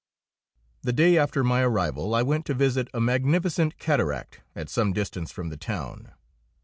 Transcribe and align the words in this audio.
The 0.81 0.93
day 0.93 1.15
after 1.19 1.43
my 1.43 1.61
arrival 1.61 2.15
I 2.15 2.23
went 2.23 2.47
to 2.47 2.55
visit 2.55 2.87
a 2.91 2.99
magnificent 2.99 3.77
cataract 3.77 4.41
at 4.55 4.67
some 4.67 4.93
distance 4.93 5.31
from 5.31 5.49
the 5.49 5.57
town. 5.57 6.13